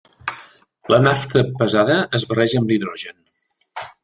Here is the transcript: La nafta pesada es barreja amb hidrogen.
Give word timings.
La 0.93 0.99
nafta 1.03 1.43
pesada 1.59 1.99
es 2.21 2.27
barreja 2.33 2.63
amb 2.63 2.75
hidrogen. 2.79 3.23